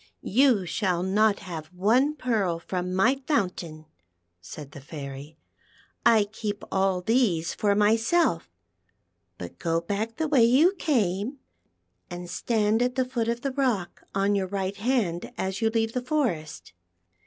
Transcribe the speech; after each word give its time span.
"You 0.41 0.65
shall 0.65 1.03
not 1.03 1.41
have 1.41 1.67
one 1.67 2.15
pearl 2.15 2.57
from 2.57 2.91
my 2.91 3.21
fountain," 3.27 3.85
said 4.41 4.71
the 4.71 4.81
Fairy;" 4.81 5.37
I 6.17 6.23
keep 6.23 6.63
all 6.71 7.01
these 7.01 7.53
for 7.53 7.75
myself, 7.75 8.49
but 9.37 9.59
go 9.59 9.79
back 9.79 10.15
the 10.17 10.27
way 10.27 10.43
you 10.43 10.73
came, 10.73 11.37
and 12.09 12.27
stand 12.31 12.81
at 12.81 12.95
the 12.95 13.05
foot 13.05 13.27
of 13.27 13.41
the 13.41 13.51
rock 13.51 14.01
on 14.15 14.33
your 14.33 14.47
right 14.47 14.77
hand 14.77 15.31
as 15.37 15.61
you 15.61 15.69
leave 15.69 15.93
the 15.93 16.01
forest. 16.01 16.73